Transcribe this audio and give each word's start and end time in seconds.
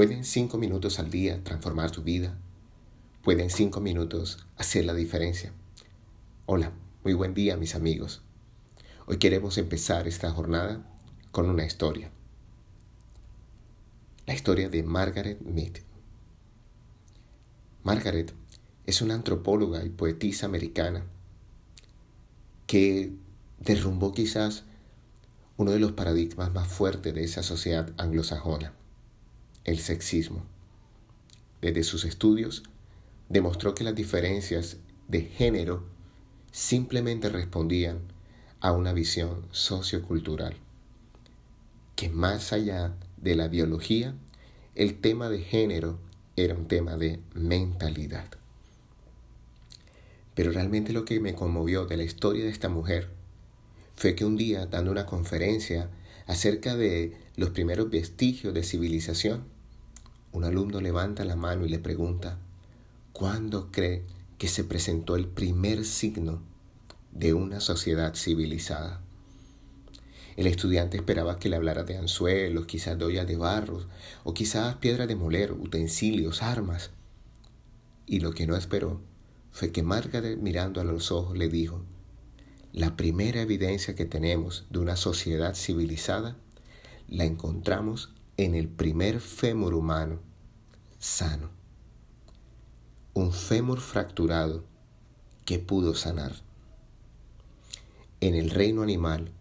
¿Pueden 0.00 0.24
cinco 0.24 0.56
minutos 0.56 0.98
al 0.98 1.10
día 1.10 1.44
transformar 1.44 1.90
tu 1.90 2.02
vida? 2.02 2.38
¿Pueden 3.22 3.50
cinco 3.50 3.82
minutos 3.82 4.46
hacer 4.56 4.86
la 4.86 4.94
diferencia? 4.94 5.52
Hola, 6.46 6.72
muy 7.04 7.12
buen 7.12 7.34
día 7.34 7.58
mis 7.58 7.74
amigos. 7.74 8.22
Hoy 9.04 9.18
queremos 9.18 9.58
empezar 9.58 10.08
esta 10.08 10.30
jornada 10.30 10.82
con 11.32 11.50
una 11.50 11.66
historia. 11.66 12.10
La 14.24 14.32
historia 14.32 14.70
de 14.70 14.82
Margaret 14.82 15.42
Mead. 15.42 15.82
Margaret 17.82 18.32
es 18.86 19.02
una 19.02 19.12
antropóloga 19.12 19.84
y 19.84 19.90
poetisa 19.90 20.46
americana 20.46 21.04
que 22.66 23.12
derrumbó 23.58 24.14
quizás 24.14 24.64
uno 25.58 25.72
de 25.72 25.78
los 25.78 25.92
paradigmas 25.92 26.54
más 26.54 26.68
fuertes 26.68 27.14
de 27.14 27.22
esa 27.22 27.42
sociedad 27.42 27.92
anglosajona, 27.98 28.72
el 29.64 29.78
sexismo. 29.78 30.44
Desde 31.60 31.82
sus 31.82 32.04
estudios 32.04 32.62
demostró 33.28 33.74
que 33.74 33.84
las 33.84 33.94
diferencias 33.94 34.78
de 35.08 35.22
género 35.22 35.84
simplemente 36.52 37.28
respondían 37.28 38.00
a 38.60 38.72
una 38.72 38.92
visión 38.92 39.46
sociocultural, 39.50 40.54
que 41.96 42.08
más 42.08 42.52
allá 42.52 42.94
de 43.16 43.36
la 43.36 43.48
biología, 43.48 44.14
el 44.74 45.00
tema 45.00 45.28
de 45.28 45.40
género 45.40 45.98
era 46.36 46.54
un 46.54 46.66
tema 46.66 46.96
de 46.96 47.20
mentalidad. 47.34 48.26
Pero 50.34 50.52
realmente 50.52 50.92
lo 50.92 51.04
que 51.04 51.20
me 51.20 51.34
conmovió 51.34 51.86
de 51.86 51.96
la 51.96 52.02
historia 52.02 52.44
de 52.44 52.50
esta 52.50 52.68
mujer 52.68 53.08
fue 53.96 54.14
que 54.14 54.24
un 54.24 54.36
día, 54.36 54.66
dando 54.66 54.90
una 54.90 55.06
conferencia 55.06 55.90
acerca 56.26 56.76
de 56.76 57.16
los 57.36 57.50
primeros 57.50 57.90
vestigios 57.90 58.54
de 58.54 58.62
civilización, 58.62 59.44
un 60.32 60.44
alumno 60.44 60.80
levanta 60.80 61.24
la 61.24 61.36
mano 61.36 61.66
y 61.66 61.68
le 61.68 61.78
pregunta, 61.78 62.38
¿cuándo 63.12 63.70
cree 63.72 64.04
que 64.38 64.48
se 64.48 64.64
presentó 64.64 65.16
el 65.16 65.26
primer 65.26 65.84
signo 65.84 66.42
de 67.12 67.34
una 67.34 67.60
sociedad 67.60 68.14
civilizada? 68.14 69.00
El 70.36 70.46
estudiante 70.46 70.96
esperaba 70.96 71.38
que 71.38 71.48
le 71.48 71.56
hablara 71.56 71.82
de 71.84 71.98
anzuelos, 71.98 72.66
quizás 72.66 72.98
de 72.98 73.04
ollas 73.04 73.26
de 73.26 73.36
barro, 73.36 73.86
o 74.24 74.32
quizás 74.32 74.76
piedras 74.76 75.08
de 75.08 75.16
moler, 75.16 75.52
utensilios, 75.52 76.42
armas. 76.42 76.90
Y 78.06 78.20
lo 78.20 78.32
que 78.32 78.46
no 78.46 78.56
esperó 78.56 79.00
fue 79.50 79.72
que 79.72 79.82
Margaret 79.82 80.38
mirando 80.38 80.80
a 80.80 80.84
los 80.84 81.10
ojos 81.10 81.36
le 81.36 81.48
dijo, 81.48 81.82
la 82.72 82.96
primera 82.96 83.40
evidencia 83.40 83.96
que 83.96 84.04
tenemos 84.04 84.66
de 84.70 84.78
una 84.78 84.94
sociedad 84.94 85.54
civilizada 85.54 86.36
la 87.08 87.24
encontramos 87.24 88.14
en 88.36 88.54
el 88.54 88.68
primer 88.68 89.20
fémur 89.20 89.74
humano 89.74 90.20
sano. 91.00 91.50
Un 93.12 93.32
fémur 93.32 93.80
fracturado 93.80 94.64
que 95.44 95.58
pudo 95.58 95.94
sanar. 95.94 96.36
En 98.20 98.36
el 98.36 98.50
reino 98.50 98.82
animal, 98.82 99.32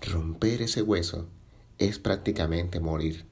romper 0.00 0.62
ese 0.62 0.80
hueso 0.80 1.28
es 1.76 1.98
prácticamente 1.98 2.80
morir, 2.80 3.26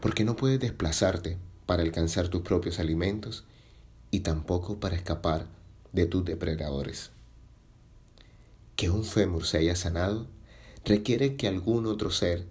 porque 0.00 0.24
no 0.24 0.36
puedes 0.36 0.60
desplazarte 0.60 1.38
para 1.66 1.82
alcanzar 1.82 2.28
tus 2.28 2.42
propios 2.42 2.78
alimentos 2.78 3.44
y 4.12 4.20
tampoco 4.20 4.78
para 4.78 4.94
escapar 4.94 5.48
de 5.92 6.06
tus 6.06 6.24
depredadores 6.24 7.10
que 8.80 8.88
un 8.88 9.04
fémur 9.04 9.44
se 9.44 9.58
haya 9.58 9.76
sanado 9.76 10.26
requiere 10.86 11.36
que 11.36 11.46
algún 11.46 11.84
otro 11.84 12.10
ser 12.10 12.48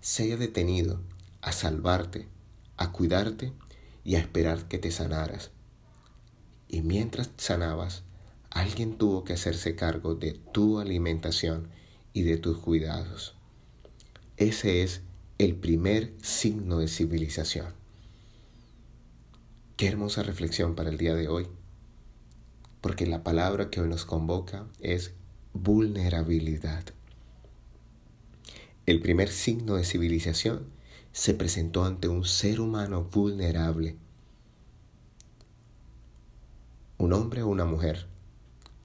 se 0.00 0.22
haya 0.22 0.36
detenido 0.36 1.00
a 1.42 1.50
salvarte, 1.50 2.28
a 2.76 2.92
cuidarte 2.92 3.52
y 4.04 4.14
a 4.14 4.20
esperar 4.20 4.68
que 4.68 4.78
te 4.78 4.92
sanaras. 4.92 5.50
Y 6.68 6.82
mientras 6.82 7.32
sanabas, 7.38 8.04
alguien 8.50 8.98
tuvo 8.98 9.24
que 9.24 9.32
hacerse 9.32 9.74
cargo 9.74 10.14
de 10.14 10.34
tu 10.52 10.78
alimentación 10.78 11.70
y 12.12 12.22
de 12.22 12.36
tus 12.36 12.58
cuidados. 12.58 13.34
Ese 14.36 14.84
es 14.84 15.00
el 15.38 15.56
primer 15.56 16.14
signo 16.22 16.78
de 16.78 16.86
civilización. 16.86 17.74
Qué 19.76 19.88
hermosa 19.88 20.22
reflexión 20.22 20.76
para 20.76 20.90
el 20.90 20.98
día 20.98 21.16
de 21.16 21.26
hoy, 21.26 21.48
porque 22.80 23.08
la 23.08 23.24
palabra 23.24 23.70
que 23.70 23.80
hoy 23.80 23.88
nos 23.88 24.04
convoca 24.04 24.68
es 24.78 25.14
vulnerabilidad. 25.54 26.84
El 28.86 29.00
primer 29.00 29.30
signo 29.30 29.76
de 29.76 29.84
civilización 29.84 30.66
se 31.12 31.32
presentó 31.32 31.84
ante 31.84 32.08
un 32.08 32.24
ser 32.24 32.60
humano 32.60 33.04
vulnerable. 33.04 33.96
Un 36.98 37.12
hombre 37.12 37.42
o 37.42 37.48
una 37.48 37.64
mujer 37.64 38.08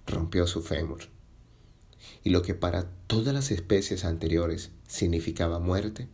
rompió 0.06 0.46
su 0.46 0.62
fémur. 0.62 1.00
Y 2.24 2.30
lo 2.30 2.44
que 2.44 2.54
para 2.54 2.90
todas 3.08 3.34
las 3.34 3.50
especies 3.52 4.06
anteriores 4.06 4.72
significaba 4.88 5.60
muerte, 5.60 6.08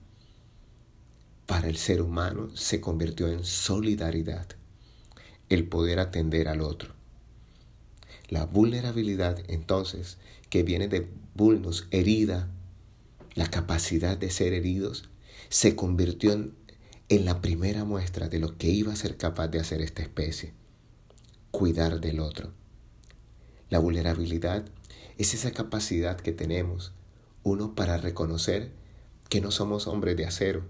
para 1.45 1.67
el 1.67 1.75
ser 1.75 2.01
humano 2.01 2.49
se 2.55 2.79
convirtió 2.79 3.27
en 3.27 3.43
solidaridad, 3.43 4.47
el 5.49 5.67
poder 5.67 5.99
atender 5.99 6.47
al 6.47 6.61
otro. 6.61 6.94
La 8.29 8.45
vulnerabilidad 8.45 9.39
entonces, 9.47 10.17
que 10.49 10.63
viene 10.63 10.87
de 10.87 11.07
vulnos, 11.35 11.87
herida, 11.91 12.49
la 13.35 13.47
capacidad 13.49 14.17
de 14.17 14.31
ser 14.31 14.53
heridos, 14.53 15.09
se 15.49 15.75
convirtió 15.75 16.31
en, 16.31 16.55
en, 17.09 17.25
la 17.25 17.41
primera 17.41 17.83
muestra 17.83 18.27
de 18.29 18.39
lo 18.39 18.57
que 18.57 18.69
iba 18.69 18.93
a 18.93 18.95
ser 18.95 19.17
capaz 19.17 19.49
de 19.49 19.59
hacer 19.59 19.81
esta 19.81 20.01
especie, 20.01 20.53
cuidar 21.51 21.99
del 21.99 22.19
otro. 22.19 22.51
La 23.69 23.79
vulnerabilidad 23.79 24.65
es 25.17 25.33
esa 25.33 25.51
capacidad 25.51 26.17
que 26.17 26.31
tenemos, 26.31 26.93
uno, 27.43 27.75
para 27.75 27.97
reconocer 27.97 28.71
que 29.29 29.41
no 29.41 29.51
somos 29.51 29.87
hombres 29.87 30.17
de 30.17 30.25
acero 30.25 30.63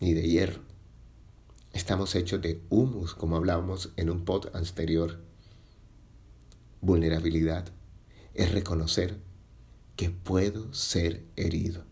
ni 0.00 0.14
de 0.14 0.28
hierro. 0.28 0.60
Estamos 1.72 2.14
hechos 2.14 2.40
de 2.40 2.60
humus, 2.70 3.14
como 3.14 3.36
hablábamos 3.36 3.90
en 3.96 4.10
un 4.10 4.24
pod 4.24 4.54
anterior 4.54 5.18
Vulnerabilidad 6.80 7.66
es 8.34 8.52
reconocer 8.52 9.18
que 9.96 10.10
puedo 10.10 10.72
ser 10.72 11.24
herido 11.34 11.84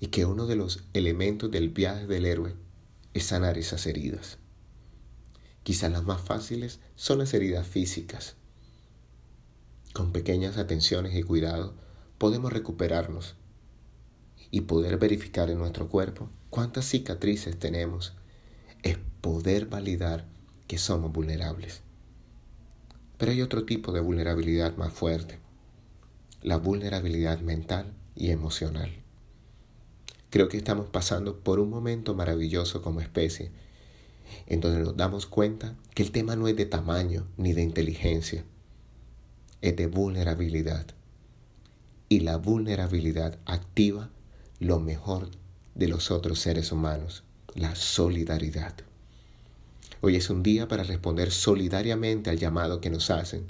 y 0.00 0.06
que 0.06 0.24
uno 0.24 0.46
de 0.46 0.56
los 0.56 0.84
elementos 0.94 1.50
del 1.50 1.68
viaje 1.68 2.06
del 2.06 2.24
héroe 2.24 2.54
es 3.12 3.24
sanar 3.24 3.58
esas 3.58 3.86
heridas. 3.86 4.38
Quizás 5.62 5.92
las 5.92 6.04
más 6.04 6.22
fáciles 6.22 6.80
son 6.94 7.18
las 7.18 7.34
heridas 7.34 7.66
físicas. 7.66 8.36
Con 9.92 10.12
pequeñas 10.12 10.56
atenciones 10.56 11.14
y 11.14 11.22
cuidado 11.22 11.74
podemos 12.16 12.50
recuperarnos 12.50 13.34
y 14.50 14.62
poder 14.62 14.96
verificar 14.96 15.50
en 15.50 15.58
nuestro 15.58 15.88
cuerpo 15.88 16.30
cuántas 16.48 16.86
cicatrices 16.86 17.58
tenemos. 17.58 18.14
Es 18.82 18.96
poder 19.20 19.66
validar 19.66 20.26
que 20.66 20.78
somos 20.78 21.12
vulnerables. 21.12 21.82
Pero 23.20 23.32
hay 23.32 23.42
otro 23.42 23.66
tipo 23.66 23.92
de 23.92 24.00
vulnerabilidad 24.00 24.78
más 24.78 24.94
fuerte, 24.94 25.38
la 26.40 26.56
vulnerabilidad 26.56 27.40
mental 27.40 27.92
y 28.16 28.30
emocional. 28.30 28.90
Creo 30.30 30.48
que 30.48 30.56
estamos 30.56 30.86
pasando 30.86 31.40
por 31.40 31.60
un 31.60 31.68
momento 31.68 32.14
maravilloso 32.14 32.80
como 32.80 33.02
especie, 33.02 33.50
en 34.46 34.62
donde 34.62 34.80
nos 34.80 34.96
damos 34.96 35.26
cuenta 35.26 35.76
que 35.94 36.02
el 36.02 36.12
tema 36.12 36.34
no 36.34 36.48
es 36.48 36.56
de 36.56 36.64
tamaño 36.64 37.26
ni 37.36 37.52
de 37.52 37.60
inteligencia, 37.60 38.42
es 39.60 39.76
de 39.76 39.86
vulnerabilidad. 39.86 40.86
Y 42.08 42.20
la 42.20 42.38
vulnerabilidad 42.38 43.38
activa 43.44 44.08
lo 44.60 44.80
mejor 44.80 45.28
de 45.74 45.88
los 45.88 46.10
otros 46.10 46.38
seres 46.38 46.72
humanos, 46.72 47.24
la 47.54 47.74
solidaridad. 47.74 48.76
Hoy 50.02 50.16
es 50.16 50.30
un 50.30 50.42
día 50.42 50.66
para 50.66 50.82
responder 50.82 51.30
solidariamente 51.30 52.30
al 52.30 52.38
llamado 52.38 52.80
que 52.80 52.88
nos 52.88 53.10
hacen, 53.10 53.46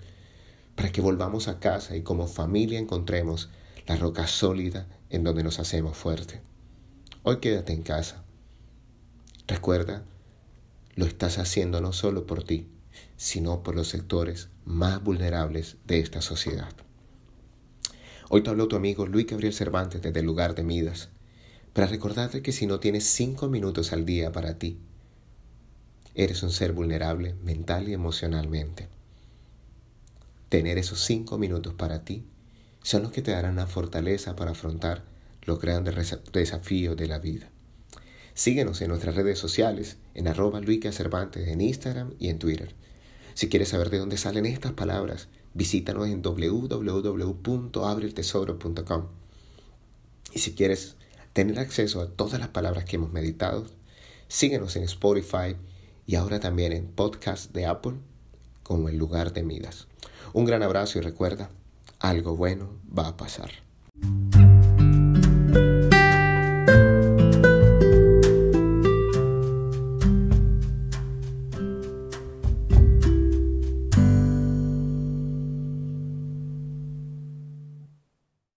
para 0.74 0.90
que 0.90 1.00
volvamos 1.00 1.46
a 1.46 1.60
casa 1.60 1.94
y 1.96 2.02
como 2.02 2.26
familia 2.26 2.80
encontremos 2.80 3.50
la 3.86 3.94
roca 3.94 4.26
sólida 4.26 4.88
en 5.10 5.22
donde 5.22 5.44
nos 5.44 5.60
hacemos 5.60 5.96
fuerte. 5.96 6.40
Hoy 7.22 7.36
quédate 7.36 7.72
en 7.72 7.82
casa. 7.82 8.24
Recuerda, 9.46 10.02
lo 10.96 11.06
estás 11.06 11.38
haciendo 11.38 11.80
no 11.80 11.92
solo 11.92 12.26
por 12.26 12.42
ti, 12.42 12.66
sino 13.16 13.62
por 13.62 13.76
los 13.76 13.88
sectores 13.88 14.48
más 14.64 15.04
vulnerables 15.04 15.76
de 15.86 16.00
esta 16.00 16.20
sociedad. 16.20 16.72
Hoy 18.28 18.42
te 18.42 18.50
habló 18.50 18.66
tu 18.66 18.74
amigo 18.74 19.06
Luis 19.06 19.26
Gabriel 19.26 19.52
Cervantes 19.52 20.02
desde 20.02 20.18
el 20.18 20.26
lugar 20.26 20.56
de 20.56 20.64
Midas, 20.64 21.10
para 21.72 21.86
recordarte 21.86 22.42
que 22.42 22.50
si 22.50 22.66
no 22.66 22.80
tienes 22.80 23.04
cinco 23.04 23.48
minutos 23.48 23.92
al 23.92 24.04
día 24.04 24.32
para 24.32 24.58
ti, 24.58 24.80
Eres 26.14 26.42
un 26.42 26.50
ser 26.50 26.72
vulnerable 26.72 27.34
mental 27.42 27.88
y 27.88 27.92
emocionalmente. 27.92 28.88
Tener 30.48 30.78
esos 30.78 31.00
cinco 31.00 31.38
minutos 31.38 31.74
para 31.74 32.04
ti 32.04 32.24
son 32.82 33.02
los 33.02 33.12
que 33.12 33.22
te 33.22 33.30
darán 33.30 33.56
la 33.56 33.66
fortaleza 33.66 34.36
para 34.36 34.52
afrontar 34.52 35.04
los 35.42 35.60
grandes 35.60 36.16
desafíos 36.32 36.96
de 36.96 37.06
la 37.06 37.18
vida. 37.18 37.50
Síguenos 38.34 38.80
en 38.80 38.88
nuestras 38.88 39.14
redes 39.14 39.38
sociales, 39.38 39.98
en 40.14 40.26
arroba 40.28 40.62
Cervantes 40.92 41.48
en 41.48 41.60
Instagram 41.60 42.14
y 42.18 42.28
en 42.28 42.38
Twitter. 42.38 42.74
Si 43.34 43.48
quieres 43.48 43.68
saber 43.68 43.90
de 43.90 43.98
dónde 43.98 44.16
salen 44.16 44.46
estas 44.46 44.72
palabras, 44.72 45.28
visítanos 45.54 46.08
en 46.08 46.22
www.abreeltesoro.com. 46.22 49.06
Y 50.32 50.38
si 50.38 50.54
quieres 50.54 50.96
tener 51.32 51.58
acceso 51.58 52.00
a 52.00 52.08
todas 52.08 52.38
las 52.40 52.48
palabras 52.48 52.84
que 52.84 52.96
hemos 52.96 53.12
meditado, 53.12 53.66
síguenos 54.28 54.76
en 54.76 54.84
Spotify 54.84 55.56
y 56.06 56.16
ahora 56.16 56.40
también 56.40 56.72
en 56.72 56.86
podcast 56.86 57.52
de 57.52 57.66
Apple 57.66 57.94
como 58.62 58.88
el 58.88 58.96
lugar 58.96 59.32
de 59.32 59.42
Midas. 59.42 59.88
Un 60.32 60.44
gran 60.44 60.62
abrazo 60.62 60.98
y 60.98 61.02
recuerda, 61.02 61.50
algo 61.98 62.36
bueno 62.36 62.70
va 62.96 63.08
a 63.08 63.16
pasar. 63.16 63.50